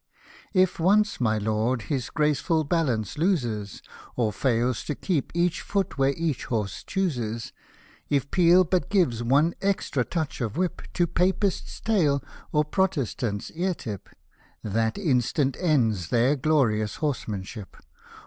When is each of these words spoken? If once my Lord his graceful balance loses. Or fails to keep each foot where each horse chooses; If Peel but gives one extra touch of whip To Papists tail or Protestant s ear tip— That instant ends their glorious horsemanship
If 0.55 0.79
once 0.79 1.21
my 1.21 1.37
Lord 1.37 1.83
his 1.83 2.09
graceful 2.09 2.63
balance 2.63 3.19
loses. 3.19 3.83
Or 4.15 4.33
fails 4.33 4.83
to 4.85 4.95
keep 4.95 5.31
each 5.35 5.61
foot 5.61 5.95
where 5.99 6.15
each 6.17 6.45
horse 6.45 6.83
chooses; 6.83 7.53
If 8.09 8.31
Peel 8.31 8.63
but 8.63 8.89
gives 8.89 9.21
one 9.21 9.53
extra 9.61 10.03
touch 10.03 10.41
of 10.41 10.57
whip 10.57 10.81
To 10.93 11.05
Papists 11.05 11.79
tail 11.79 12.23
or 12.51 12.65
Protestant 12.65 13.43
s 13.43 13.51
ear 13.53 13.75
tip— 13.75 14.09
That 14.63 14.97
instant 14.97 15.55
ends 15.61 16.07
their 16.07 16.35
glorious 16.35 16.95
horsemanship 16.95 17.77